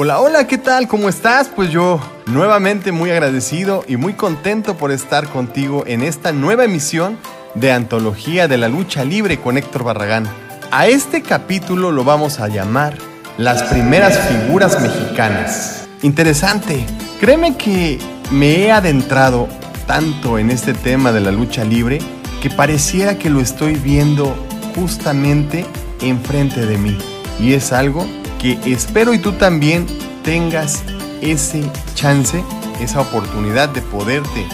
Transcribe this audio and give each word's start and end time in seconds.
Hola, 0.00 0.20
hola, 0.20 0.46
¿qué 0.46 0.58
tal? 0.58 0.86
¿Cómo 0.86 1.08
estás? 1.08 1.48
Pues 1.48 1.70
yo 1.70 1.98
nuevamente 2.26 2.92
muy 2.92 3.10
agradecido 3.10 3.84
y 3.88 3.96
muy 3.96 4.12
contento 4.12 4.76
por 4.76 4.92
estar 4.92 5.28
contigo 5.28 5.82
en 5.88 6.02
esta 6.02 6.30
nueva 6.30 6.64
emisión 6.64 7.18
de 7.56 7.72
Antología 7.72 8.46
de 8.46 8.58
la 8.58 8.68
Lucha 8.68 9.04
Libre 9.04 9.40
con 9.40 9.58
Héctor 9.58 9.82
Barragán. 9.82 10.28
A 10.70 10.86
este 10.86 11.20
capítulo 11.20 11.90
lo 11.90 12.04
vamos 12.04 12.38
a 12.38 12.46
llamar 12.46 12.96
Las 13.38 13.64
primeras 13.64 14.16
figuras 14.28 14.80
mexicanas. 14.80 15.88
Interesante. 16.02 16.86
Créeme 17.18 17.56
que 17.56 17.98
me 18.30 18.60
he 18.60 18.70
adentrado 18.70 19.48
tanto 19.88 20.38
en 20.38 20.50
este 20.50 20.74
tema 20.74 21.10
de 21.10 21.22
la 21.22 21.32
lucha 21.32 21.64
libre 21.64 21.98
que 22.40 22.50
pareciera 22.50 23.18
que 23.18 23.30
lo 23.30 23.40
estoy 23.40 23.74
viendo 23.74 24.36
justamente 24.78 25.66
enfrente 26.00 26.64
de 26.64 26.78
mí. 26.78 26.96
Y 27.40 27.54
es 27.54 27.72
algo 27.72 28.06
que 28.38 28.58
espero 28.66 29.12
y 29.12 29.18
tú 29.18 29.32
también 29.32 29.86
tengas 30.22 30.82
ese 31.20 31.70
chance, 31.94 32.42
esa 32.80 33.00
oportunidad 33.00 33.68
de 33.68 33.82
poderte 33.82 34.46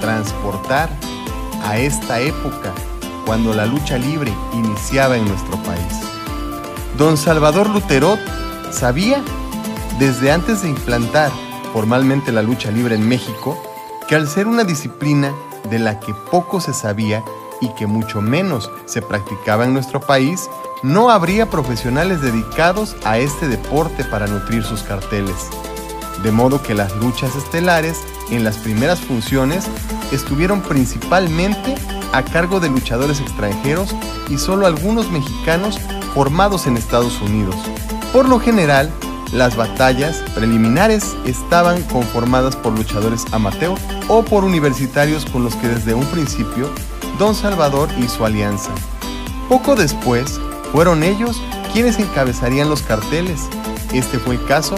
transportar 0.00 0.90
a 1.64 1.78
esta 1.78 2.20
época 2.20 2.72
cuando 3.24 3.54
la 3.54 3.66
lucha 3.66 3.96
libre 3.96 4.32
iniciaba 4.52 5.16
en 5.16 5.26
nuestro 5.26 5.56
país. 5.62 6.00
Don 6.98 7.16
Salvador 7.16 7.70
Luterot 7.70 8.20
sabía, 8.72 9.22
desde 9.98 10.32
antes 10.32 10.62
de 10.62 10.68
implantar 10.68 11.30
formalmente 11.72 12.32
la 12.32 12.42
lucha 12.42 12.70
libre 12.70 12.94
en 12.94 13.08
México, 13.08 13.56
que 14.08 14.16
al 14.16 14.28
ser 14.28 14.46
una 14.46 14.64
disciplina 14.64 15.32
de 15.70 15.78
la 15.78 16.00
que 16.00 16.12
poco 16.30 16.60
se 16.60 16.74
sabía 16.74 17.22
y 17.60 17.68
que 17.74 17.86
mucho 17.86 18.20
menos 18.20 18.70
se 18.86 19.02
practicaba 19.02 19.64
en 19.64 19.72
nuestro 19.72 20.00
país, 20.00 20.48
no 20.82 21.10
habría 21.10 21.50
profesionales 21.50 22.20
dedicados 22.22 22.96
a 23.04 23.18
este 23.18 23.48
deporte 23.48 24.04
para 24.04 24.26
nutrir 24.26 24.64
sus 24.64 24.82
carteles. 24.82 25.48
De 26.22 26.32
modo 26.32 26.62
que 26.62 26.74
las 26.74 26.94
luchas 26.96 27.34
estelares 27.36 27.98
en 28.30 28.44
las 28.44 28.58
primeras 28.58 29.00
funciones 29.00 29.66
estuvieron 30.12 30.60
principalmente 30.60 31.74
a 32.12 32.22
cargo 32.22 32.60
de 32.60 32.68
luchadores 32.68 33.20
extranjeros 33.20 33.94
y 34.28 34.38
solo 34.38 34.66
algunos 34.66 35.10
mexicanos 35.10 35.78
formados 36.14 36.66
en 36.66 36.76
Estados 36.76 37.20
Unidos. 37.20 37.56
Por 38.12 38.28
lo 38.28 38.40
general, 38.40 38.90
las 39.32 39.56
batallas 39.56 40.22
preliminares 40.34 41.16
estaban 41.24 41.82
conformadas 41.84 42.56
por 42.56 42.76
luchadores 42.76 43.24
amateur 43.32 43.78
o 44.08 44.24
por 44.24 44.44
universitarios 44.44 45.24
con 45.26 45.44
los 45.44 45.54
que 45.56 45.68
desde 45.68 45.94
un 45.94 46.04
principio 46.06 46.68
Don 47.20 47.34
Salvador 47.34 47.90
hizo 47.98 48.24
alianza. 48.24 48.70
Poco 49.50 49.76
después, 49.76 50.40
fueron 50.72 51.02
ellos 51.02 51.38
quienes 51.70 51.98
encabezarían 51.98 52.70
los 52.70 52.80
carteles. 52.80 53.42
Este 53.92 54.18
fue 54.18 54.36
el 54.36 54.46
caso 54.46 54.76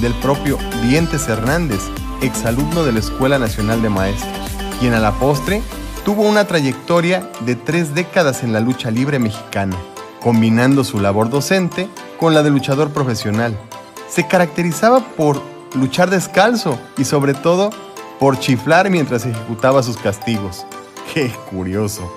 del 0.00 0.14
propio 0.14 0.56
Dientes 0.82 1.26
Hernández, 1.26 1.80
exalumno 2.22 2.84
de 2.84 2.92
la 2.92 3.00
Escuela 3.00 3.40
Nacional 3.40 3.82
de 3.82 3.88
Maestros, 3.88 4.30
quien 4.78 4.94
a 4.94 5.00
la 5.00 5.10
postre 5.18 5.62
tuvo 6.04 6.22
una 6.22 6.44
trayectoria 6.44 7.28
de 7.40 7.56
tres 7.56 7.92
décadas 7.92 8.44
en 8.44 8.52
la 8.52 8.60
lucha 8.60 8.92
libre 8.92 9.18
mexicana, 9.18 9.76
combinando 10.22 10.84
su 10.84 11.00
labor 11.00 11.28
docente 11.28 11.88
con 12.20 12.34
la 12.34 12.44
de 12.44 12.50
luchador 12.50 12.92
profesional. 12.92 13.58
Se 14.08 14.28
caracterizaba 14.28 15.00
por 15.16 15.42
luchar 15.74 16.08
descalzo 16.08 16.78
y 16.96 17.04
sobre 17.04 17.34
todo 17.34 17.70
por 18.20 18.38
chiflar 18.38 18.90
mientras 18.90 19.26
ejecutaba 19.26 19.82
sus 19.82 19.96
castigos. 19.96 20.64
¡Qué 21.14 21.30
curioso! 21.50 22.10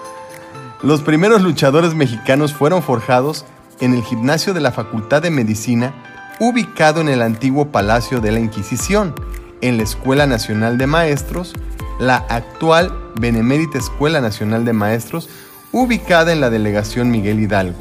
Los 0.82 1.02
primeros 1.02 1.42
luchadores 1.42 1.96
mexicanos 1.96 2.54
fueron 2.54 2.84
forjados 2.84 3.46
en 3.80 3.94
el 3.94 4.04
gimnasio 4.04 4.54
de 4.54 4.62
la 4.62 4.72
Facultad 4.72 5.22
de 5.22 5.32
Medicina, 5.32 5.94
ubicado 6.40 7.02
en 7.02 7.10
el 7.10 7.22
antiguo 7.22 7.72
Palacio 7.72 8.20
de 8.20 8.32
la 8.32 8.40
Inquisición, 8.40 9.16
en 9.62 9.78
la 9.78 9.84
Escuela 9.84 10.28
Nacional 10.28 10.78
de 10.78 10.88
Maestros, 10.88 11.54
la 12.00 12.18
actual 12.30 12.94
Benemérita 13.16 13.78
Escuela 13.78 14.20
Nacional 14.20 14.66
de 14.66 14.74
Maestros, 14.74 15.30
ubicada 15.72 16.34
en 16.34 16.42
la 16.42 16.50
delegación 16.50 17.10
Miguel 17.10 17.40
Hidalgo. 17.40 17.78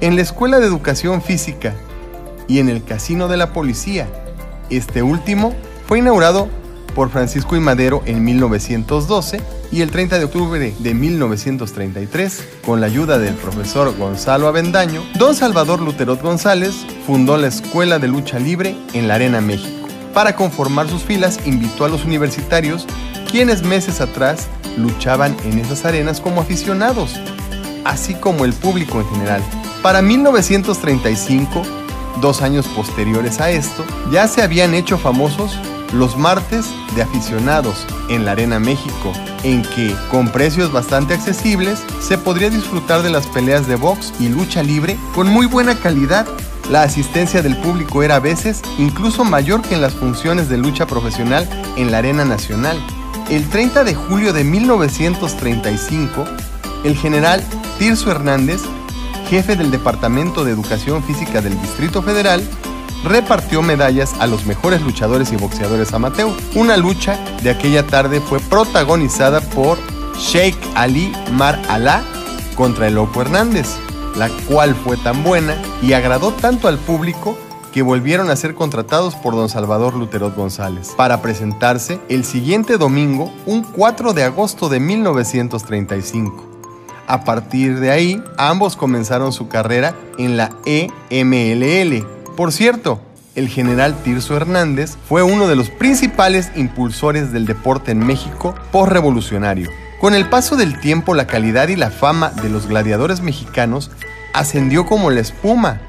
En 0.00 0.16
la 0.16 0.22
Escuela 0.22 0.60
de 0.60 0.66
Educación 0.66 1.20
Física 1.20 1.74
y 2.48 2.58
en 2.58 2.68
el 2.68 2.84
Casino 2.84 3.28
de 3.28 3.36
la 3.36 3.52
Policía. 3.52 4.08
Este 4.70 5.02
último 5.02 5.54
fue 5.86 5.98
inaugurado 5.98 6.48
por 6.94 7.10
Francisco 7.10 7.54
I. 7.56 7.60
Madero 7.60 8.02
en 8.06 8.24
1912 8.24 9.40
y 9.72 9.80
el 9.80 9.90
30 9.90 10.18
de 10.18 10.24
octubre 10.26 10.74
de 10.78 10.94
1933, 10.94 12.44
con 12.64 12.80
la 12.80 12.86
ayuda 12.86 13.18
del 13.18 13.34
profesor 13.34 13.96
Gonzalo 13.96 14.46
Avendaño, 14.46 15.02
don 15.18 15.34
Salvador 15.34 15.80
Luterot 15.80 16.20
González 16.20 16.74
fundó 17.06 17.38
la 17.38 17.48
Escuela 17.48 17.98
de 17.98 18.06
Lucha 18.06 18.38
Libre 18.38 18.76
en 18.92 19.08
la 19.08 19.14
Arena 19.14 19.40
México. 19.40 19.88
Para 20.12 20.36
conformar 20.36 20.88
sus 20.90 21.02
filas 21.02 21.40
invitó 21.46 21.86
a 21.86 21.88
los 21.88 22.04
universitarios, 22.04 22.86
quienes 23.30 23.62
meses 23.62 24.02
atrás 24.02 24.46
luchaban 24.76 25.34
en 25.44 25.58
esas 25.58 25.86
arenas 25.86 26.20
como 26.20 26.42
aficionados, 26.42 27.18
así 27.84 28.14
como 28.14 28.44
el 28.44 28.52
público 28.52 29.00
en 29.00 29.08
general. 29.08 29.42
Para 29.82 30.02
1935, 30.02 31.62
dos 32.20 32.42
años 32.42 32.66
posteriores 32.68 33.40
a 33.40 33.50
esto, 33.50 33.86
ya 34.12 34.28
se 34.28 34.42
habían 34.42 34.74
hecho 34.74 34.98
famosos 34.98 35.58
los 35.92 36.16
martes 36.16 36.66
de 36.94 37.02
aficionados 37.02 37.86
en 38.08 38.24
la 38.24 38.32
Arena 38.32 38.58
México, 38.58 39.12
en 39.42 39.62
que, 39.62 39.94
con 40.10 40.28
precios 40.28 40.72
bastante 40.72 41.14
accesibles, 41.14 41.80
se 42.00 42.18
podría 42.18 42.50
disfrutar 42.50 43.02
de 43.02 43.10
las 43.10 43.26
peleas 43.26 43.66
de 43.66 43.76
box 43.76 44.12
y 44.18 44.28
lucha 44.28 44.62
libre 44.62 44.96
con 45.14 45.28
muy 45.28 45.46
buena 45.46 45.74
calidad. 45.74 46.26
La 46.70 46.82
asistencia 46.82 47.42
del 47.42 47.56
público 47.58 48.02
era 48.02 48.16
a 48.16 48.20
veces 48.20 48.62
incluso 48.78 49.24
mayor 49.24 49.62
que 49.62 49.74
en 49.74 49.82
las 49.82 49.94
funciones 49.94 50.48
de 50.48 50.58
lucha 50.58 50.86
profesional 50.86 51.48
en 51.76 51.90
la 51.90 51.98
Arena 51.98 52.24
Nacional. 52.24 52.78
El 53.30 53.48
30 53.48 53.84
de 53.84 53.94
julio 53.94 54.32
de 54.32 54.44
1935, 54.44 56.24
el 56.84 56.96
general 56.96 57.42
Tirso 57.78 58.10
Hernández, 58.10 58.60
jefe 59.28 59.56
del 59.56 59.70
Departamento 59.70 60.44
de 60.44 60.52
Educación 60.52 61.02
Física 61.02 61.40
del 61.40 61.60
Distrito 61.60 62.02
Federal, 62.02 62.42
repartió 63.04 63.62
medallas 63.62 64.14
a 64.20 64.26
los 64.26 64.46
mejores 64.46 64.82
luchadores 64.82 65.32
y 65.32 65.36
boxeadores 65.36 65.92
amateur. 65.92 66.30
Una 66.54 66.76
lucha 66.76 67.18
de 67.42 67.50
aquella 67.50 67.86
tarde 67.86 68.20
fue 68.20 68.40
protagonizada 68.40 69.40
por 69.40 69.78
Sheikh 70.16 70.56
Ali 70.74 71.12
Mar 71.32 71.60
Alá 71.68 72.02
contra 72.54 72.88
el 72.88 72.94
Loco 72.94 73.22
Hernández, 73.22 73.76
la 74.16 74.28
cual 74.46 74.74
fue 74.74 74.96
tan 74.96 75.22
buena 75.24 75.56
y 75.82 75.94
agradó 75.94 76.32
tanto 76.32 76.68
al 76.68 76.78
público 76.78 77.36
que 77.72 77.82
volvieron 77.82 78.30
a 78.30 78.36
ser 78.36 78.54
contratados 78.54 79.14
por 79.14 79.34
don 79.34 79.48
Salvador 79.48 79.94
Luterot 79.94 80.36
González 80.36 80.92
para 80.96 81.22
presentarse 81.22 81.98
el 82.08 82.24
siguiente 82.24 82.76
domingo, 82.76 83.32
un 83.46 83.62
4 83.62 84.12
de 84.12 84.24
agosto 84.24 84.68
de 84.68 84.78
1935. 84.78 86.44
A 87.06 87.24
partir 87.24 87.80
de 87.80 87.90
ahí, 87.90 88.22
ambos 88.36 88.76
comenzaron 88.76 89.32
su 89.32 89.48
carrera 89.48 89.94
en 90.18 90.36
la 90.36 90.50
EMLL, 90.64 92.06
por 92.36 92.52
cierto, 92.52 93.00
el 93.34 93.48
general 93.48 93.96
Tirso 94.02 94.36
Hernández 94.36 94.96
fue 95.08 95.22
uno 95.22 95.48
de 95.48 95.56
los 95.56 95.70
principales 95.70 96.50
impulsores 96.54 97.32
del 97.32 97.46
deporte 97.46 97.92
en 97.92 97.98
México 97.98 98.54
postrevolucionario. 98.70 99.70
Con 100.00 100.14
el 100.14 100.28
paso 100.28 100.56
del 100.56 100.80
tiempo, 100.80 101.14
la 101.14 101.26
calidad 101.26 101.68
y 101.68 101.76
la 101.76 101.90
fama 101.90 102.30
de 102.30 102.48
los 102.48 102.66
gladiadores 102.66 103.20
mexicanos 103.20 103.90
ascendió 104.34 104.84
como 104.84 105.10
la 105.10 105.20
espuma. 105.20 105.80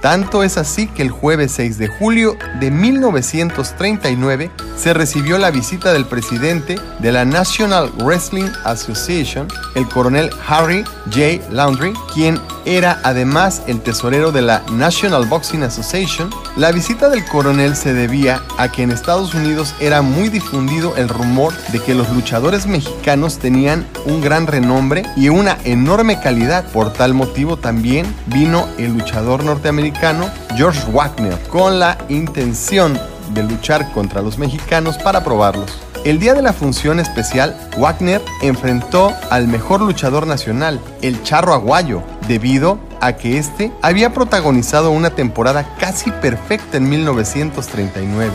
Tanto 0.00 0.42
es 0.42 0.56
así 0.56 0.86
que 0.86 1.02
el 1.02 1.10
jueves 1.10 1.52
6 1.52 1.76
de 1.76 1.88
julio 1.88 2.36
de 2.60 2.70
1939 2.70 4.50
se 4.80 4.94
recibió 4.94 5.36
la 5.36 5.50
visita 5.50 5.92
del 5.92 6.06
presidente 6.06 6.80
de 7.00 7.12
la 7.12 7.26
National 7.26 7.90
Wrestling 7.98 8.48
Association, 8.64 9.46
el 9.74 9.86
coronel 9.86 10.30
Harry 10.48 10.84
J. 11.12 11.46
Laundry, 11.50 11.92
quien 12.14 12.40
era 12.64 12.98
además 13.02 13.62
el 13.66 13.82
tesorero 13.82 14.32
de 14.32 14.40
la 14.40 14.62
National 14.72 15.26
Boxing 15.26 15.64
Association. 15.64 16.30
La 16.56 16.72
visita 16.72 17.10
del 17.10 17.26
coronel 17.26 17.76
se 17.76 17.92
debía 17.92 18.42
a 18.56 18.72
que 18.72 18.82
en 18.82 18.90
Estados 18.90 19.34
Unidos 19.34 19.74
era 19.80 20.00
muy 20.00 20.30
difundido 20.30 20.96
el 20.96 21.10
rumor 21.10 21.52
de 21.72 21.80
que 21.80 21.94
los 21.94 22.08
luchadores 22.10 22.66
mexicanos 22.66 23.38
tenían 23.38 23.86
un 24.06 24.22
gran 24.22 24.46
renombre 24.46 25.04
y 25.14 25.28
una 25.28 25.58
enorme 25.64 26.20
calidad. 26.20 26.64
Por 26.72 26.92
tal 26.94 27.12
motivo 27.12 27.58
también 27.58 28.06
vino 28.26 28.66
el 28.78 28.94
luchador 28.94 29.44
norteamericano 29.44 30.30
George 30.56 30.90
Wagner 30.90 31.38
con 31.48 31.78
la 31.78 31.98
intención 32.08 32.98
de 33.32 33.42
luchar 33.42 33.92
contra 33.92 34.22
los 34.22 34.38
mexicanos 34.38 34.98
para 34.98 35.24
probarlos. 35.24 35.70
El 36.04 36.18
día 36.18 36.32
de 36.32 36.40
la 36.40 36.54
función 36.54 36.98
especial, 36.98 37.54
Wagner 37.76 38.22
enfrentó 38.40 39.12
al 39.30 39.48
mejor 39.48 39.82
luchador 39.82 40.26
nacional, 40.26 40.80
el 41.02 41.22
Charro 41.22 41.52
Aguayo, 41.52 42.02
debido 42.26 42.78
a 43.00 43.14
que 43.14 43.36
este 43.36 43.70
había 43.82 44.14
protagonizado 44.14 44.90
una 44.90 45.10
temporada 45.10 45.76
casi 45.78 46.10
perfecta 46.10 46.78
en 46.78 46.88
1939 46.88 48.32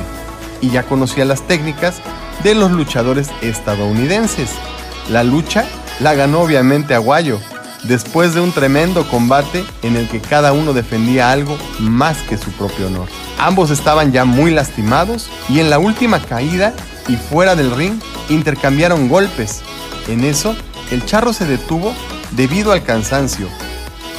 y 0.61 0.69
ya 0.69 0.83
conocía 0.83 1.25
las 1.25 1.41
técnicas 1.41 1.95
de 2.43 2.53
los 2.53 2.71
luchadores 2.71 3.29
estadounidenses. 3.41 4.51
La 5.09 5.23
lucha 5.23 5.65
la 5.99 6.13
ganó 6.13 6.41
obviamente 6.41 6.93
Aguayo, 6.93 7.39
después 7.83 8.33
de 8.33 8.41
un 8.41 8.51
tremendo 8.51 9.07
combate 9.09 9.63
en 9.81 9.95
el 9.95 10.07
que 10.07 10.19
cada 10.19 10.53
uno 10.53 10.73
defendía 10.73 11.31
algo 11.31 11.57
más 11.79 12.17
que 12.23 12.37
su 12.37 12.51
propio 12.51 12.87
honor. 12.87 13.07
Ambos 13.37 13.69
estaban 13.69 14.11
ya 14.11 14.25
muy 14.25 14.51
lastimados 14.51 15.29
y 15.49 15.59
en 15.59 15.69
la 15.69 15.79
última 15.79 16.19
caída 16.19 16.73
y 17.07 17.15
fuera 17.15 17.55
del 17.55 17.75
ring 17.75 17.99
intercambiaron 18.29 19.09
golpes. 19.09 19.61
En 20.07 20.23
eso, 20.23 20.55
el 20.91 21.05
charro 21.05 21.33
se 21.33 21.45
detuvo 21.45 21.93
debido 22.31 22.71
al 22.71 22.83
cansancio 22.83 23.47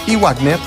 y 0.07 0.17
Wagner 0.17 0.59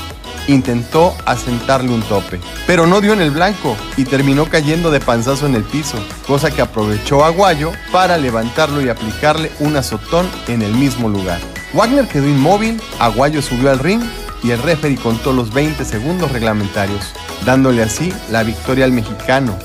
intentó 0.48 1.16
asentarle 1.26 1.94
un 1.94 2.02
tope, 2.02 2.40
pero 2.66 2.88
no 2.88 3.02
dio 3.02 3.14
en 3.14 3.22
el 3.22 3.32
blanco 3.32 3.78
y 3.98 4.06
terminó 4.06 4.46
cayendo 4.46 4.90
de 4.90 5.00
panzazo 5.00 5.46
en 5.46 5.56
el 5.56 5.64
piso, 5.64 5.98
cosa 6.26 6.50
que 6.50 6.62
aprovechó 6.62 7.24
Aguayo 7.24 7.72
para 7.92 8.18
levantarlo 8.18 8.82
y 8.82 8.90
aplicarle 8.90 9.52
un 9.60 9.78
azotón 9.78 10.28
en 10.48 10.62
el 10.62 10.74
mismo 10.74 11.08
lugar. 11.08 11.40
Wagner 11.74 12.08
quedó 12.08 12.28
inmóvil, 12.28 12.82
Aguayo 13.00 13.42
subió 13.42 13.70
al 13.70 13.80
ring 13.80 14.02
y 14.44 14.52
el 14.52 14.62
referee 14.62 14.98
contó 14.98 15.34
los 15.34 15.54
20 15.54 15.84
segundos 15.86 16.32
reglamentarios, 16.32 17.14
dándole 17.46 17.84
así 17.84 18.14
la 18.32 18.44
victoria 18.44 18.86
al 18.86 18.92
mexicano. 18.92 19.58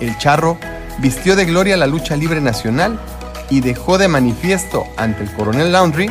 El 0.00 0.16
charro 0.18 0.58
vistió 0.98 1.36
de 1.36 1.44
gloria 1.44 1.76
la 1.76 1.86
lucha 1.86 2.16
libre 2.16 2.40
nacional 2.40 2.98
y 3.50 3.60
dejó 3.60 3.98
de 3.98 4.08
manifiesto 4.08 4.84
ante 4.96 5.22
el 5.22 5.32
coronel 5.32 5.72
Laundry 5.72 6.10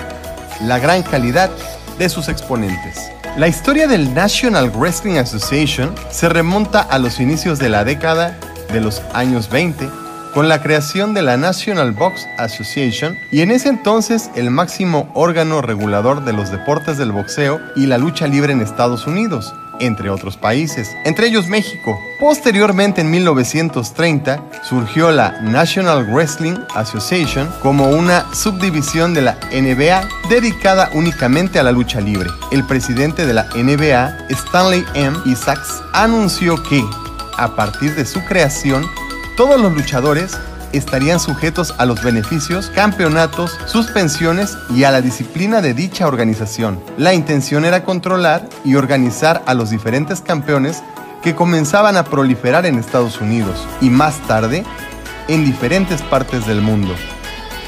la 0.62 0.80
gran 0.80 1.04
calidad 1.04 1.50
de 1.98 2.10
sus 2.10 2.30
exponentes. 2.30 3.12
La 3.38 3.48
historia 3.48 3.88
del 3.88 4.14
National 4.14 4.72
Wrestling 4.72 5.18
Association 5.18 5.94
se 6.10 6.30
remonta 6.30 6.82
a 6.82 6.98
los 6.98 7.20
inicios 7.20 7.60
de 7.60 7.70
la 7.70 7.84
década 7.84 8.38
de 8.74 8.82
los 8.82 9.02
años 9.14 9.50
20 9.50 10.07
con 10.38 10.50
la 10.50 10.62
creación 10.62 11.16
de 11.16 11.24
la 11.24 11.36
National 11.36 11.94
Box 11.94 12.28
Association 12.38 13.18
y 13.32 13.42
en 13.42 13.50
ese 13.50 13.70
entonces 13.70 14.30
el 14.36 14.52
máximo 14.52 15.10
órgano 15.16 15.64
regulador 15.64 16.24
de 16.26 16.32
los 16.32 16.52
deportes 16.52 17.00
del 17.00 17.12
boxeo 17.12 17.60
y 17.76 17.88
la 17.88 17.98
lucha 17.98 18.28
libre 18.28 18.54
en 18.54 18.62
Estados 18.62 19.08
Unidos, 19.08 19.56
entre 19.80 20.12
otros 20.12 20.38
países, 20.38 20.96
entre 21.06 21.30
ellos 21.30 21.48
México. 21.48 22.00
Posteriormente, 22.20 23.02
en 23.02 23.10
1930, 23.10 24.44
surgió 24.62 25.12
la 25.12 25.42
National 25.42 26.06
Wrestling 26.06 26.60
Association 26.76 27.50
como 27.64 27.90
una 27.90 28.32
subdivisión 28.32 29.16
de 29.16 29.24
la 29.24 29.40
NBA 29.52 30.08
dedicada 30.30 30.92
únicamente 30.94 31.58
a 31.58 31.64
la 31.64 31.72
lucha 31.72 32.00
libre. 32.00 32.30
El 32.52 32.64
presidente 32.64 33.26
de 33.26 33.34
la 33.34 33.48
NBA, 33.56 34.28
Stanley 34.30 34.86
M. 34.94 35.18
Isaacs, 35.26 35.82
anunció 35.94 36.62
que, 36.62 36.86
a 37.38 37.56
partir 37.56 37.96
de 37.96 38.06
su 38.06 38.24
creación, 38.24 38.86
todos 39.38 39.62
los 39.62 39.72
luchadores 39.72 40.36
estarían 40.74 41.20
sujetos 41.20 41.76
a 41.78 41.86
los 41.86 42.04
beneficios, 42.04 42.72
campeonatos, 42.72 43.58
suspensiones 43.68 44.58
y 44.76 44.84
a 44.84 44.92
la 44.92 45.00
disciplina 45.00 45.62
de 45.62 45.76
dicha 45.76 46.08
organización. 46.08 46.82
La 46.98 47.14
intención 47.14 47.64
era 47.64 47.84
controlar 47.84 48.50
y 48.66 48.76
organizar 48.76 49.44
a 49.46 49.54
los 49.54 49.70
diferentes 49.70 50.22
campeones 50.22 50.84
que 51.22 51.36
comenzaban 51.36 51.98
a 51.98 52.04
proliferar 52.04 52.66
en 52.66 52.80
Estados 52.80 53.22
Unidos 53.22 53.66
y 53.80 53.92
más 53.92 54.20
tarde 54.28 54.66
en 55.28 55.46
diferentes 55.46 56.02
partes 56.02 56.48
del 56.48 56.62
mundo. 56.62 56.96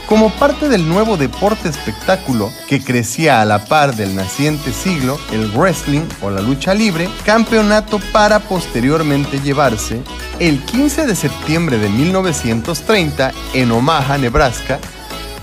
Como 0.09 0.31
parte 0.31 0.69
del 0.69 0.89
nuevo 0.89 1.17
deporte 1.17 1.69
espectáculo 1.69 2.51
que 2.67 2.83
crecía 2.83 3.41
a 3.41 3.45
la 3.45 3.65
par 3.65 3.95
del 3.95 4.15
naciente 4.15 4.73
siglo, 4.73 5.19
el 5.31 5.51
wrestling 5.51 6.01
o 6.23 6.31
la 6.31 6.41
lucha 6.41 6.73
libre, 6.73 7.07
campeonato 7.23 7.99
para 8.11 8.39
posteriormente 8.39 9.39
llevarse 9.39 10.01
el 10.39 10.63
15 10.65 11.05
de 11.05 11.15
septiembre 11.15 11.77
de 11.77 11.89
1930 11.89 13.31
en 13.53 13.71
Omaha, 13.71 14.17
Nebraska, 14.17 14.79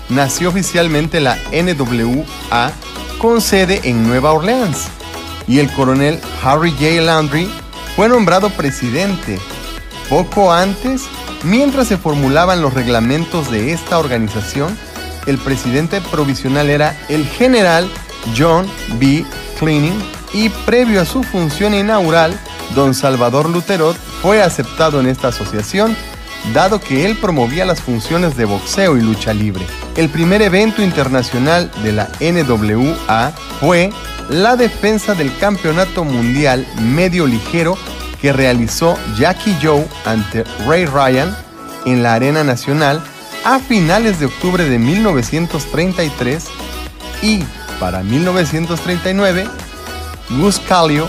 nació 0.09 0.49
oficialmente 0.49 1.21
la 1.21 1.37
NWA 1.53 2.73
con 3.19 3.39
sede 3.39 3.79
en 3.85 4.05
Nueva 4.05 4.33
Orleans 4.33 4.89
y 5.47 5.59
el 5.59 5.71
coronel 5.71 6.19
Harry 6.43 6.71
J. 6.71 7.01
Landry 7.03 7.49
fue 7.95 8.09
nombrado 8.09 8.49
presidente. 8.49 9.39
Poco 10.09 10.51
antes 10.51 11.03
Mientras 11.43 11.87
se 11.87 11.97
formulaban 11.97 12.61
los 12.61 12.73
reglamentos 12.73 13.51
de 13.51 13.71
esta 13.71 13.99
organización, 13.99 14.77
el 15.25 15.37
presidente 15.37 16.01
provisional 16.01 16.69
era 16.69 16.97
el 17.09 17.25
general 17.25 17.89
John 18.37 18.67
B. 18.99 19.25
Cleaning 19.59 19.99
y 20.33 20.49
previo 20.49 21.01
a 21.01 21.05
su 21.05 21.23
función 21.23 21.73
inaugural, 21.73 22.39
don 22.75 22.93
Salvador 22.93 23.49
Luterot 23.49 23.97
fue 24.21 24.41
aceptado 24.41 24.99
en 24.99 25.07
esta 25.07 25.29
asociación 25.29 25.95
dado 26.53 26.79
que 26.79 27.05
él 27.05 27.17
promovía 27.17 27.65
las 27.65 27.81
funciones 27.81 28.37
de 28.37 28.45
boxeo 28.45 28.97
y 28.97 29.01
lucha 29.01 29.33
libre. 29.33 29.65
El 29.95 30.09
primer 30.09 30.41
evento 30.41 30.81
internacional 30.81 31.71
de 31.83 31.91
la 31.91 32.09
NWA 32.19 33.31
fue 33.59 33.91
la 34.29 34.55
defensa 34.55 35.13
del 35.13 35.35
Campeonato 35.37 36.03
Mundial 36.03 36.67
Medio 36.81 37.25
Ligero 37.25 37.77
que 38.21 38.33
realizó 38.33 38.97
Jackie 39.17 39.55
Joe 39.61 39.85
ante 40.05 40.43
Ray 40.65 40.85
Ryan 40.85 41.35
en 41.85 42.03
la 42.03 42.15
Arena 42.15 42.43
Nacional 42.43 43.01
a 43.45 43.59
finales 43.59 44.19
de 44.19 44.25
octubre 44.25 44.65
de 44.65 44.79
1933 44.79 46.45
y 47.21 47.43
para 47.79 48.03
1939 48.03 49.47
Gus 50.29 50.59
Calio 50.67 51.07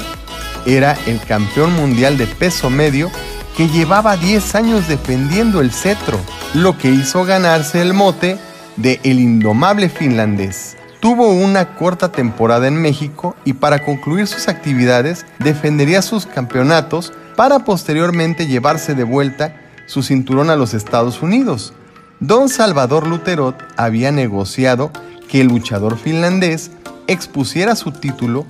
era 0.66 0.96
el 1.06 1.20
campeón 1.20 1.72
mundial 1.75 2.19
de 2.19 2.26
peso 2.26 2.70
medio 2.70 3.10
que 3.56 3.69
llevaba 3.69 4.16
10 4.16 4.55
años 4.55 4.87
defendiendo 4.87 5.60
el 5.60 5.72
cetro, 5.72 6.20
lo 6.55 6.78
que 6.78 6.90
hizo 6.90 7.25
ganarse 7.25 7.82
el 7.82 7.93
mote 7.93 8.38
de 8.76 9.00
El 9.02 9.19
Indomable 9.19 9.88
Finlandés. 9.88 10.76
Tuvo 11.00 11.29
una 11.29 11.77
corta 11.77 12.11
temporada 12.11 12.67
en 12.67 12.83
México 12.83 13.37
y 13.45 13.53
para 13.53 13.85
concluir 13.85 14.27
sus 14.27 14.49
actividades 14.49 15.27
defendería 15.39 16.03
sus 16.03 16.27
campeonatos 16.27 17.12
para 17.37 17.61
posteriormente 17.61 18.49
llevarse 18.49 18.97
de 18.97 19.05
vuelta 19.05 19.55
su 19.87 20.03
cinturón 20.03 20.50
a 20.50 20.56
los 20.56 20.75
Estados 20.75 21.23
Unidos. 21.23 21.73
Don 22.19 22.49
Salvador 22.49 23.06
Luterot 23.06 23.56
había 23.77 24.11
negociado 24.11 24.91
que 25.29 25.41
el 25.41 25.47
luchador 25.47 25.97
finlandés 25.99 26.73
expusiera 27.06 27.77
su 27.77 27.93
título 27.93 28.44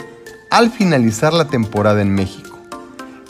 al 0.51 0.71
finalizar 0.71 1.35
la 1.35 1.45
temporada 1.45 2.01
en 2.01 2.15
México. 2.15 2.59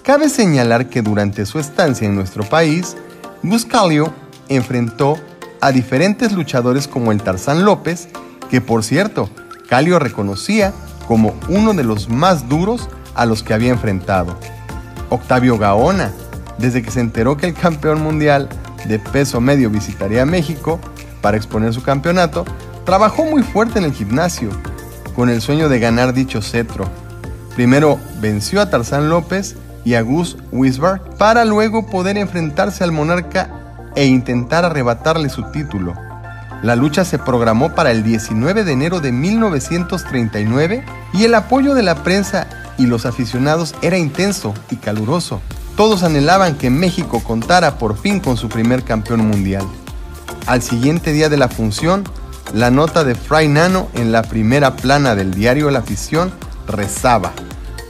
Cabe 0.05 0.29
señalar 0.29 0.88
que 0.88 1.03
durante 1.03 1.44
su 1.44 1.59
estancia 1.59 2.06
en 2.06 2.14
nuestro 2.14 2.44
país, 2.44 2.97
Buscalio 3.43 4.12
enfrentó 4.49 5.19
a 5.61 5.73
diferentes 5.73 6.32
luchadores 6.32 6.87
como 6.87 7.11
el 7.11 7.21
Tarzán 7.21 7.64
López 7.64 8.09
que 8.50 8.61
por 8.61 8.85
cierto, 8.85 9.29
Calio 9.69 9.99
reconocía 9.99 10.73
como 11.06 11.35
uno 11.49 11.75
de 11.75 11.85
los 11.85 12.09
más 12.09 12.49
duros 12.49 12.89
a 13.15 13.27
los 13.27 13.43
que 13.43 13.55
había 13.55 13.71
enfrentado. 13.71 14.38
Octavio 15.11 15.59
Gaona, 15.59 16.12
desde 16.59 16.83
que 16.83 16.90
se 16.90 17.00
enteró 17.00 17.37
que 17.37 17.47
el 17.47 17.55
campeón 17.55 18.02
mundial 18.02 18.49
de 18.87 18.99
peso 18.99 19.40
medio 19.40 19.71
visitaría 19.71 20.25
México 20.26 20.78
para 21.21 21.37
exponer 21.37 21.73
su 21.73 21.83
campeonato, 21.83 22.45
trabajó 22.85 23.25
muy 23.25 23.43
fuerte 23.43 23.78
en 23.78 23.85
el 23.85 23.93
gimnasio, 23.93 24.50
con 25.14 25.28
el 25.28 25.40
sueño 25.40 25.69
de 25.69 25.81
ganar 25.81 26.14
dicho 26.14 26.43
cetro. 26.43 26.88
Primero 27.55 27.99
venció 28.21 28.61
a 28.61 28.71
Tarzán 28.71 29.09
López 29.09 29.57
y 29.85 29.95
a 29.95 30.02
Gus 30.02 30.37
Wisberg 30.52 31.17
para 31.17 31.45
luego 31.45 31.87
poder 31.87 32.17
enfrentarse 32.17 32.85
al 32.85 32.93
monarca 32.93 33.50
e 33.97 34.07
intentar 34.07 34.64
arrebatarle 34.64 35.28
su 35.28 35.43
título. 35.50 36.08
La 36.62 36.75
lucha 36.75 37.05
se 37.05 37.19
programó 37.19 37.75
para 37.75 37.93
el 37.93 38.03
19 38.03 38.65
de 38.65 38.73
enero 38.73 39.00
de 39.00 39.12
1939 39.12 40.85
y 41.12 41.25
el 41.25 41.35
apoyo 41.35 41.75
de 41.75 41.85
la 41.85 42.03
prensa 42.03 42.49
y 42.77 42.87
los 42.87 43.07
aficionados 43.07 43.75
era 43.81 43.97
intenso 43.97 44.55
y 44.71 44.77
caluroso. 44.77 45.41
Todos 45.77 46.03
anhelaban 46.03 46.57
que 46.57 46.71
México 46.71 47.23
contara 47.23 47.79
por 47.79 47.97
fin 47.97 48.19
con 48.19 48.37
su 48.37 48.49
primer 48.49 48.83
campeón 48.83 49.27
mundial. 49.29 49.65
Al 50.47 50.61
siguiente 50.62 51.12
día 51.12 51.29
de 51.29 51.37
la 51.37 51.49
función, 51.49 52.03
la 52.53 52.71
nota 52.71 53.05
de 53.05 53.15
Fray 53.15 53.47
Nano 53.47 53.88
en 53.95 54.11
la 54.11 54.23
primera 54.23 54.75
plana 54.75 55.15
del 55.15 55.33
diario 55.33 55.71
La 55.71 55.81
Afición 55.81 56.33
rezaba. 56.67 57.33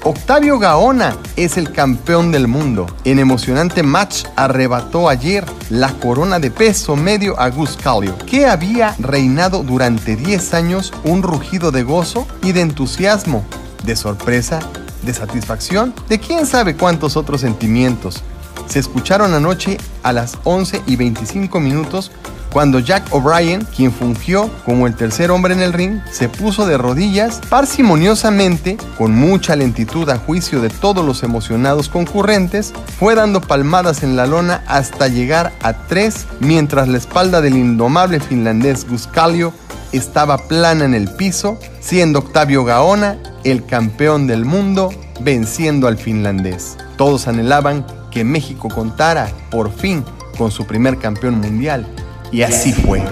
Octavio 0.05 0.61
Gaona 0.61 1.17
es 1.37 1.57
el 1.57 1.73
campeón 1.73 2.31
del 2.31 2.47
mundo. 2.47 2.87
En 3.05 3.19
emocionante 3.19 3.83
match 3.83 4.25
arrebató 4.37 5.09
ayer 5.09 5.45
la 5.71 5.93
corona 5.95 6.39
de 6.39 6.53
peso 6.53 6.95
medio 6.95 7.39
a 7.39 7.51
Gus 7.51 7.77
Calio, 7.77 8.17
que 8.19 8.47
había 8.47 8.95
reinado 9.01 9.65
durante 9.65 10.15
10 10.15 10.55
años 10.55 10.93
un 11.03 11.23
rugido 11.23 11.73
de 11.73 11.83
gozo 11.83 12.27
y 12.43 12.53
de 12.53 12.61
entusiasmo, 12.61 13.45
de 13.85 13.97
sorpresa, 13.97 14.61
de 15.03 15.13
satisfacción, 15.13 15.93
de 16.09 16.21
quién 16.21 16.47
sabe 16.47 16.77
cuántos 16.77 17.17
otros 17.17 17.41
sentimientos. 17.41 18.23
Se 18.69 18.79
escucharon 18.79 19.35
anoche 19.35 19.79
a 20.05 20.13
las 20.13 20.39
11 20.45 20.83
y 20.87 20.95
25 20.95 21.59
minutos 21.59 22.13
cuando 22.53 22.79
Jack 22.79 23.15
O'Brien, 23.15 23.67
quien 23.77 23.93
fungió 23.93 24.51
como 24.65 24.87
el 24.87 24.95
tercer 24.95 25.31
hombre 25.31 25.55
en 25.55 25.61
el 25.61 25.73
ring, 25.73 26.01
se 26.11 26.29
puso 26.29 26.67
de 26.67 26.79
rodillas 26.79 27.41
parsimoniosamente, 27.49 28.77
con 28.97 29.15
mucha 29.15 29.57
lentitud 29.57 30.09
a 30.11 30.19
juicio 30.19 30.61
de 30.61 30.71
todos 30.71 31.05
los 31.05 31.23
emocionados 31.23 31.89
concurrentes, 31.89 32.73
fue 32.99 33.15
dando 33.15 33.41
palmadas 33.41 34.03
en 34.03 34.17
la 34.17 34.27
lona 34.27 34.63
hasta 34.67 35.09
llegar 35.09 35.53
a 35.63 35.87
tres, 35.87 36.27
mientras 36.41 36.89
la 36.89 36.99
espalda 36.99 37.41
del 37.41 37.57
indomable 37.57 38.21
finlandés 38.21 38.89
Guscalio 38.89 39.53
estaba 39.93 40.49
plana 40.49 40.85
en 40.85 40.95
el 40.95 41.09
piso, 41.09 41.59
siendo 41.81 42.21
Octavio 42.21 42.65
Gaona 42.65 43.19
el 43.45 43.65
campeón 43.65 44.27
del 44.27 44.45
mundo, 44.45 44.91
venciendo 45.21 45.87
al 45.87 45.97
finlandés. 45.97 46.77
Todos 46.97 47.29
anhelaban 47.29 47.87
que 48.11 48.25
México 48.25 48.69
contara, 48.69 49.31
por 49.51 49.73
fin, 49.73 50.05
con 50.37 50.51
su 50.51 50.67
primer 50.67 50.99
campeón 50.99 51.41
mundial, 51.41 51.87
y 52.33 52.43
así 52.43 52.73
fue. 52.73 53.03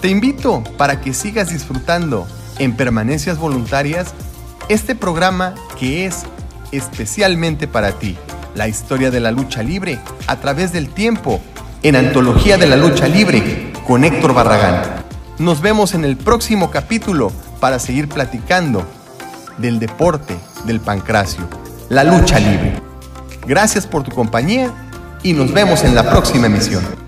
Te 0.00 0.08
invito 0.08 0.62
para 0.76 1.00
que 1.00 1.14
sigas 1.14 1.50
disfrutando 1.50 2.26
en 2.58 2.76
permanencias 2.76 3.38
voluntarias 3.38 4.14
este 4.68 4.94
programa 4.94 5.54
que 5.78 6.06
es 6.06 6.24
especialmente 6.72 7.68
para 7.68 7.92
ti, 7.92 8.16
la 8.54 8.68
historia 8.68 9.10
de 9.10 9.20
la 9.20 9.30
lucha 9.30 9.62
libre 9.62 9.98
a 10.26 10.36
través 10.36 10.72
del 10.72 10.88
tiempo, 10.88 11.40
en 11.82 11.94
Antología 11.94 12.58
de 12.58 12.66
la 12.66 12.76
Lucha 12.76 13.06
Libre 13.06 13.72
con 13.86 14.04
Héctor 14.04 14.34
Barragán. 14.34 14.82
Nos 15.38 15.60
vemos 15.60 15.94
en 15.94 16.04
el 16.04 16.16
próximo 16.16 16.70
capítulo 16.70 17.30
para 17.60 17.78
seguir 17.78 18.08
platicando 18.08 18.84
del 19.58 19.78
deporte 19.78 20.36
del 20.64 20.80
pancracio, 20.80 21.48
la 21.88 22.02
lucha 22.02 22.40
libre. 22.40 22.80
Gracias 23.46 23.86
por 23.86 24.02
tu 24.02 24.10
compañía 24.10 24.72
y 25.22 25.32
nos 25.32 25.52
vemos 25.52 25.84
en 25.84 25.94
la 25.94 26.10
próxima 26.10 26.46
emisión. 26.46 27.05